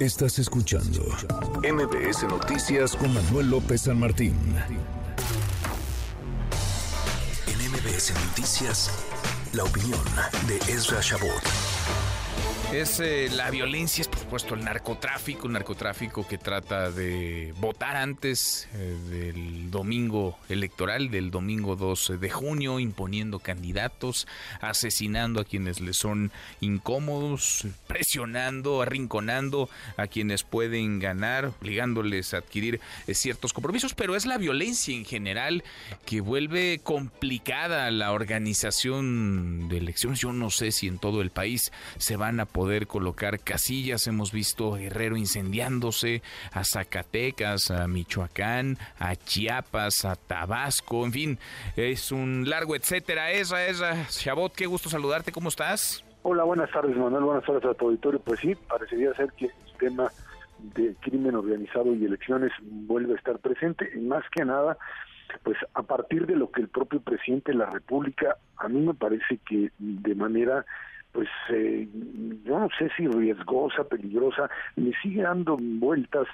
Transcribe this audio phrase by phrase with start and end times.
[0.00, 1.02] Estás escuchando
[1.62, 4.34] MBS Noticias con Manuel López San Martín.
[7.46, 8.90] En MBS Noticias,
[9.52, 10.00] la opinión
[10.48, 11.69] de Ezra Shabot
[12.72, 17.96] es eh, la violencia, es por supuesto el narcotráfico, un narcotráfico que trata de votar
[17.96, 24.28] antes eh, del domingo electoral, del domingo 12 de junio, imponiendo candidatos,
[24.60, 26.30] asesinando a quienes le son
[26.60, 34.26] incómodos, presionando, arrinconando a quienes pueden ganar, obligándoles a adquirir eh, ciertos compromisos, pero es
[34.26, 35.64] la violencia en general
[36.06, 40.20] que vuelve complicada la organización de elecciones.
[40.20, 44.06] Yo no sé si en todo el país se van a poder colocar casillas.
[44.06, 51.38] Hemos visto Guerrero incendiándose, a Zacatecas, a Michoacán, a Chiapas, a Tabasco, en fin,
[51.76, 53.30] es un largo etcétera.
[53.30, 56.04] Esa, esa, Chabot, qué gusto saludarte, ¿cómo estás?
[56.22, 58.20] Hola, buenas tardes, Manuel, buenas tardes a tu auditorio.
[58.20, 60.10] Pues sí, parecería ser que el tema
[60.74, 64.76] de crimen organizado y elecciones vuelve a estar presente, y más que nada,
[65.42, 68.94] pues a partir de lo que el propio presidente de la República, a mí me
[68.94, 70.66] parece que de manera
[71.12, 71.88] pues eh,
[72.44, 76.26] yo no sé si riesgosa, peligrosa, le sigue dando vueltas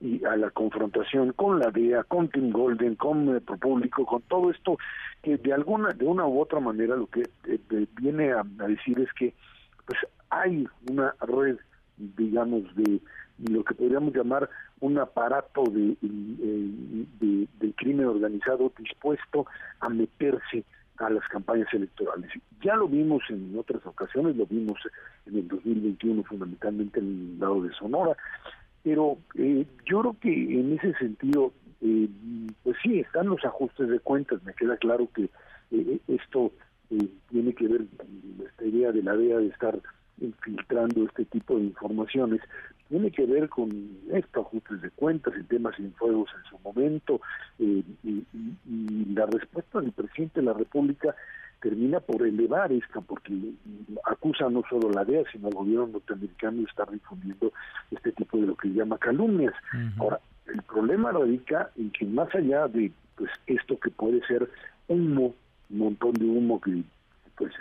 [0.00, 4.50] y a la confrontación con la DEA, con Tim Golden, con el Público, con todo
[4.50, 4.76] esto
[5.22, 9.12] que de alguna, de una u otra manera lo que eh, viene a, decir es
[9.14, 9.32] que
[9.86, 9.98] pues
[10.30, 11.56] hay una red,
[11.96, 13.00] digamos, de
[13.50, 14.48] lo que podríamos llamar
[14.80, 19.46] un aparato de, eh, de, del crimen organizado dispuesto
[19.80, 20.64] a meterse
[20.98, 22.30] a las campañas electorales.
[22.62, 24.78] Ya lo vimos en otras ocasiones, lo vimos
[25.26, 28.16] en el 2021 fundamentalmente en el lado de Sonora,
[28.82, 32.08] pero eh, yo creo que en ese sentido, eh,
[32.62, 35.30] pues sí, están los ajustes de cuentas, me queda claro que
[35.70, 36.52] eh, esto
[37.30, 37.86] tiene que ver,
[38.46, 39.80] esta idea de la DEA de estar
[40.24, 42.40] infiltrando este tipo de informaciones,
[42.88, 43.70] tiene que ver con
[44.12, 47.20] estos ajustes de cuentas, y temas sin fuegos en su momento,
[47.58, 48.24] eh, y,
[49.14, 51.14] la respuesta del presidente de la República
[51.60, 53.32] termina por elevar esta, porque
[54.04, 57.52] acusa no solo la DEA, sino al gobierno norteamericano de estar difundiendo
[57.90, 59.54] este tipo de lo que llama calumnias.
[59.98, 64.50] Ahora, el problema radica en que más allá de pues esto que puede ser
[64.88, 65.34] humo,
[65.70, 66.82] un montón de humo que
[67.36, 67.52] pues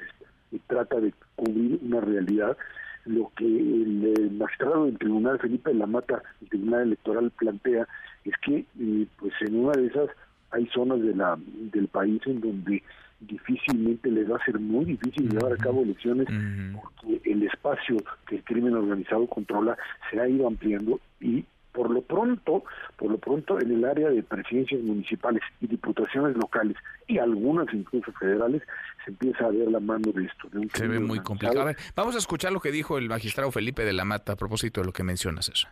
[0.68, 2.58] trata de cubrir una realidad,
[3.06, 7.88] lo que el, magistrado del tribunal Felipe de la Mata, el tribunal electoral plantea
[8.24, 10.10] es que eh, pues en una de esas
[10.52, 11.38] hay zonas de la
[11.72, 12.84] del país en donde
[13.20, 16.28] difícilmente les va a ser muy difícil llevar a cabo elecciones
[16.74, 17.98] porque el espacio
[18.28, 19.78] que el crimen organizado controla
[20.12, 22.64] se ha ido ampliando y por lo pronto,
[22.96, 28.12] por lo pronto en el área de presidencias municipales y diputaciones locales y algunas incluso
[28.14, 28.62] federales
[29.04, 30.48] se empieza a ver la mano de esto.
[30.74, 31.74] se ve muy complicado.
[31.96, 34.88] vamos a escuchar lo que dijo el magistrado Felipe de la Mata a propósito de
[34.88, 35.68] lo que mencionas eso.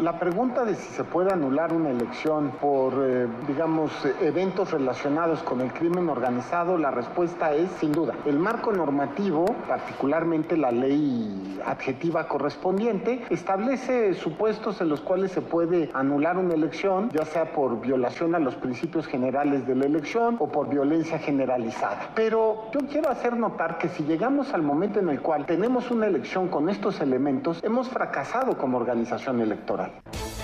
[0.00, 5.60] La pregunta de si se puede anular una elección por, eh, digamos, eventos relacionados con
[5.60, 8.14] el crimen organizado, la respuesta es sin duda.
[8.24, 15.90] El marco normativo, particularmente la ley adjetiva correspondiente, establece supuestos en los cuales se puede
[15.92, 20.48] anular una elección, ya sea por violación a los principios generales de la elección o
[20.48, 22.08] por violencia generalizada.
[22.14, 26.06] Pero yo quiero hacer notar que si llegamos al momento en el cual tenemos una
[26.06, 29.89] elección con estos elementos, hemos fracasado como organización electoral.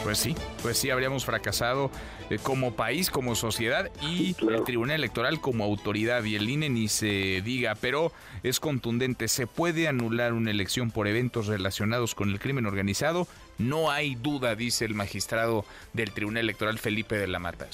[0.02, 1.90] Pues sí, pues sí, habríamos fracasado
[2.30, 6.86] eh, como país, como sociedad y el Tribunal Electoral como autoridad y el INE ni
[6.86, 8.12] se diga, pero
[8.44, 13.26] es contundente, se puede anular una elección por eventos relacionados con el crimen organizado,
[13.58, 17.66] no hay duda, dice el magistrado del Tribunal Electoral Felipe de la Mata.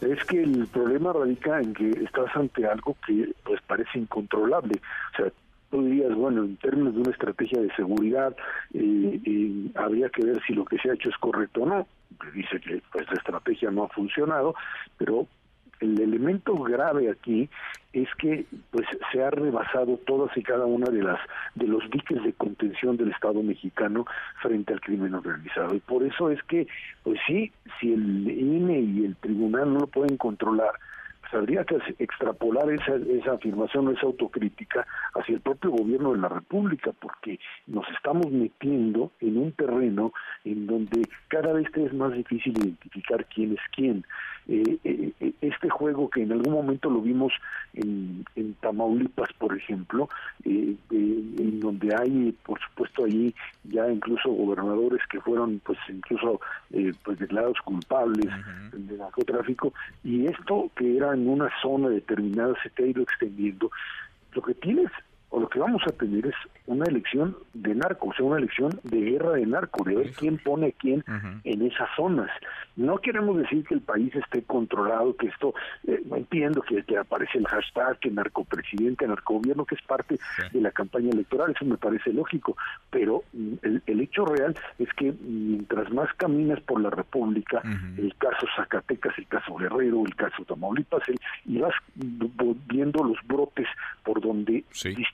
[0.00, 4.80] Es que el problema radica en que estás ante algo que pues parece incontrolable,
[5.12, 5.32] o sea,
[5.76, 8.34] tú dirías, bueno, en términos de una estrategia de seguridad,
[8.72, 11.86] eh, eh, habría que ver si lo que se ha hecho es correcto o no.
[12.32, 14.54] Dice que pues, la estrategia no ha funcionado,
[14.96, 15.26] pero
[15.80, 17.50] el elemento grave aquí
[17.92, 21.20] es que pues se ha rebasado todas y cada una de las
[21.54, 24.06] de los diques de contención del Estado mexicano
[24.40, 26.66] frente al crimen organizado y por eso es que
[27.02, 30.72] pues sí si el INE y el tribunal no lo pueden controlar
[31.30, 36.92] pues que extrapolar esa, esa afirmación, esa autocrítica hacia el propio gobierno de la República,
[37.00, 40.12] porque nos estamos metiendo en un terreno
[40.44, 44.04] en donde cada vez es más difícil identificar quién es quién.
[44.48, 47.32] Eh, eh, eh, este juego que en algún momento lo vimos
[47.74, 50.08] en, en Tamaulipas, por ejemplo,
[50.44, 50.78] en
[51.86, 53.34] donde hay, por supuesto, allí
[53.64, 56.40] ya incluso gobernadores que fueron, pues, incluso,
[57.04, 58.30] pues, declarados culpables
[58.72, 59.72] de narcotráfico,
[60.04, 63.70] y esto que era en una zona determinada se te ha ido extendiendo.
[64.32, 64.90] Lo que tienes
[65.30, 66.34] o lo que vamos a tener es
[66.66, 70.38] una elección de narco, o sea, una elección de guerra de narco, de ver quién
[70.38, 71.04] pone a quién
[71.44, 72.30] en esas zonas.
[72.76, 75.54] No queremos decir que el país esté controlado, que esto,
[75.86, 80.18] eh, entiendo que, aparece el hashtag, que narcopresidente, narcogobierno, que es parte
[80.52, 82.56] de la campaña electoral, eso me parece lógico,
[82.90, 83.54] pero mm,
[83.86, 87.62] el, hecho real es que mientras más caminas por la República,
[87.96, 91.02] el caso Zacatecas, el caso Guerrero, el caso Tamaulipas,
[91.46, 91.74] y vas
[92.68, 93.66] viendo los brotes
[94.04, 94.64] por donde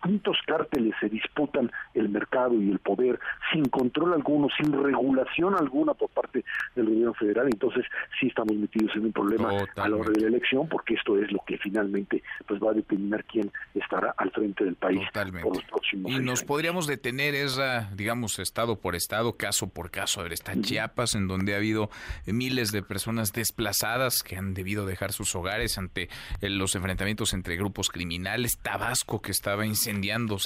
[0.03, 3.19] distintos cárteles se disputan el mercado y el poder
[3.53, 6.45] sin control alguno, sin regulación alguna por parte
[6.75, 7.85] del gobierno federal, entonces
[8.19, 11.31] sí estamos metidos en un problema a la hora de la elección porque esto es
[11.33, 15.01] lo que finalmente pues va a determinar quién estará al frente del país
[15.43, 20.21] por los próximos Y nos podríamos detener esa, digamos, estado por estado, caso por caso.
[20.21, 21.91] A ver, está Chiapas, en donde ha habido
[22.27, 26.09] miles de personas desplazadas que han debido dejar sus hogares ante
[26.41, 28.59] eh, los enfrentamientos entre grupos criminales.
[28.59, 29.67] Tabasco, que estaba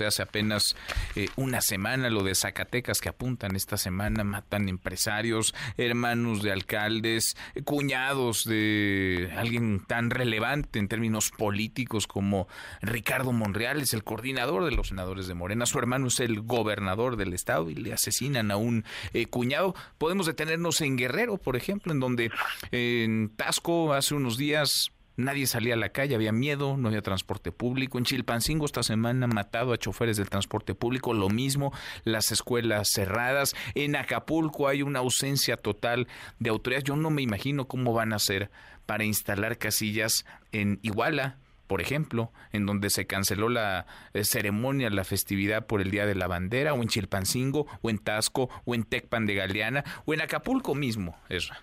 [0.06, 0.76] hace apenas
[1.14, 7.36] eh, una semana, lo de Zacatecas, que apuntan esta semana, matan empresarios, hermanos de alcaldes,
[7.64, 12.48] cuñados de alguien tan relevante en términos políticos como
[12.82, 17.16] Ricardo Monreal, es el coordinador de los senadores de Morena, su hermano es el gobernador
[17.16, 19.74] del estado y le asesinan a un eh, cuñado.
[19.98, 22.30] Podemos detenernos en Guerrero, por ejemplo, en donde
[22.72, 27.50] en Tasco hace unos días Nadie salía a la calle, había miedo, no había transporte
[27.50, 27.96] público.
[27.96, 31.72] En Chilpancingo esta semana matado a choferes del transporte público, lo mismo,
[32.04, 33.54] las escuelas cerradas.
[33.74, 36.06] En Acapulco hay una ausencia total
[36.38, 36.84] de autoridades.
[36.84, 38.50] Yo no me imagino cómo van a hacer
[38.84, 45.04] para instalar casillas en Iguala, por ejemplo, en donde se canceló la eh, ceremonia, la
[45.04, 48.84] festividad por el Día de la Bandera, o en Chilpancingo, o en Tasco, o en
[48.84, 51.60] Tecpan de Galeana, o en Acapulco mismo, Esra.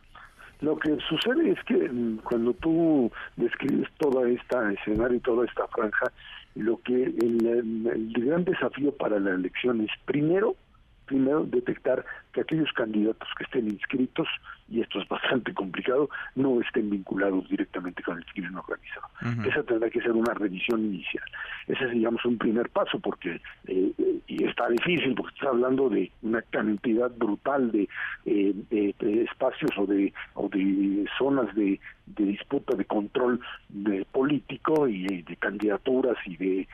[0.61, 5.67] Lo que sucede es que mm, cuando tú describes toda esta escenario y toda esta
[5.67, 6.11] franja,
[6.55, 10.55] lo que el, el gran desafío para la elección es primero
[11.05, 14.27] primero detectar que aquellos candidatos que estén inscritos,
[14.69, 19.07] y esto es bastante complicado, no estén vinculados directamente con el crimen organizado.
[19.47, 21.25] Esa tendrá que ser una revisión inicial.
[21.67, 23.91] Ese es, digamos, un primer paso, porque eh,
[24.33, 27.87] y está difícil, porque estás hablando de una cantidad brutal de,
[28.25, 33.39] eh, espacios o de, o de zonas de, de disputa de control
[33.69, 36.67] de político y de candidaturas y de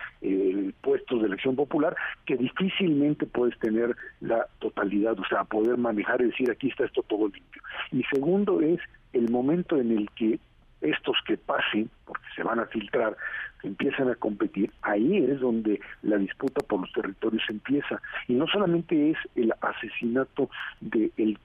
[0.82, 1.96] puestos de elección popular
[2.26, 7.04] que difícilmente puedes tener la totalidad, o sea, poder manejar y decir aquí está esto
[7.04, 7.62] todo limpio.
[7.92, 8.80] Y segundo es
[9.14, 10.40] el momento en el que
[10.82, 13.16] estos que pasen, porque se van a filtrar,
[13.64, 18.02] empiezan a competir, ahí es donde la disputa por los territorios empieza.
[18.28, 20.50] Y no solamente es el asesinato
[20.82, 21.38] de el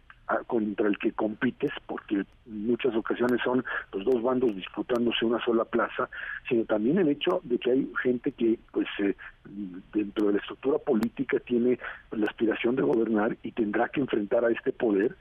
[0.46, 2.14] contra el que compites, porque
[2.46, 6.08] en muchas ocasiones son los dos bandos disputándose una sola plaza,
[6.48, 9.14] sino también el hecho de que hay gente que, pues, eh,
[9.92, 11.78] dentro de la estructura política tiene
[12.10, 15.14] la aspiración de gobernar y tendrá que enfrentar a este poder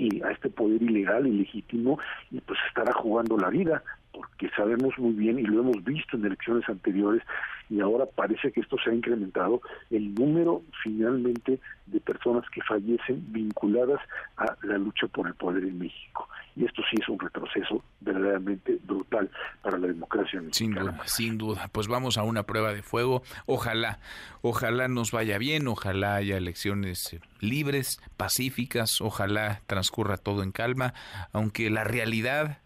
[0.00, 1.98] y a este poder ilegal, ilegítimo,
[2.30, 3.82] y pues estará jugando la vida,
[4.12, 7.22] porque sabemos muy bien y lo hemos visto en elecciones anteriores
[7.68, 9.60] y ahora parece que esto se ha incrementado
[9.90, 14.00] el número finalmente de personas que fallecen vinculadas
[14.36, 16.28] a la lucha por el poder en México.
[16.56, 17.84] Y esto sí es un retroceso
[18.30, 19.30] verdaderamente brutal
[19.62, 21.68] para la democracia Sin duda, sin duda.
[21.72, 23.22] Pues vamos a una prueba de fuego.
[23.46, 23.98] Ojalá,
[24.42, 30.94] ojalá nos vaya bien, ojalá haya elecciones eh, libres, pacíficas, ojalá transcurra todo en calma,
[31.32, 32.58] aunque la realidad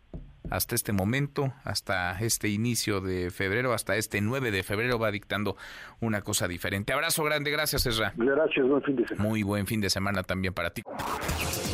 [0.50, 5.56] hasta este momento, hasta este inicio de febrero, hasta este 9 de febrero va dictando
[6.00, 6.92] una cosa diferente.
[6.92, 8.12] Abrazo grande, gracias Ezra.
[8.16, 9.28] Gracias, buen fin de semana.
[9.28, 10.82] Muy buen fin de semana también para ti.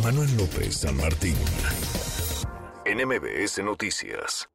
[0.05, 1.35] Manuel López San Martín,
[2.93, 4.49] NMBS Noticias.